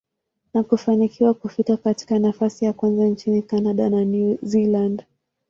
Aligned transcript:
na 0.53 0.63
kufanikiwa 0.63 1.33
kufika 1.33 1.77
katika 1.77 2.19
nafasi 2.19 2.65
ya 2.65 2.73
kwanza 2.73 3.05
nchini 3.05 3.41
Canada 3.41 3.89
na 3.89 4.05
New 4.05 4.37
Zealand. 4.41 5.05